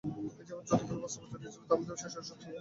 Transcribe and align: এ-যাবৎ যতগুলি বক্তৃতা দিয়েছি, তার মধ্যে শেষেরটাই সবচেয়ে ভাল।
এ-যাবৎ 0.39 0.63
যতগুলি 0.69 0.99
বক্তৃতা 1.03 1.37
দিয়েছি, 1.41 1.59
তার 1.61 1.77
মধ্যে 1.79 1.95
শেষেরটাই 1.95 2.27
সবচেয়ে 2.29 2.47
ভাল। 2.47 2.59